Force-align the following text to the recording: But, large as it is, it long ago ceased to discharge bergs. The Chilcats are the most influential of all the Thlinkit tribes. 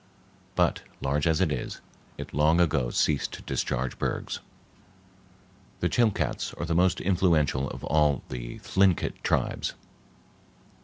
But, 0.55 0.81
large 0.99 1.27
as 1.27 1.39
it 1.41 1.51
is, 1.51 1.79
it 2.17 2.33
long 2.33 2.59
ago 2.59 2.89
ceased 2.89 3.33
to 3.33 3.43
discharge 3.43 3.99
bergs. 3.99 4.39
The 5.79 5.89
Chilcats 5.89 6.55
are 6.55 6.65
the 6.65 6.73
most 6.73 6.99
influential 6.99 7.69
of 7.69 7.83
all 7.83 8.23
the 8.29 8.57
Thlinkit 8.61 9.21
tribes. 9.21 9.75